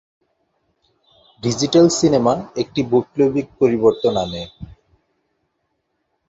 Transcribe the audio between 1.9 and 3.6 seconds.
cinema একটি বৈপ্লবিক